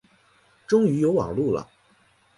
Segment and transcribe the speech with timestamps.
[0.65, 1.69] 终于有网路了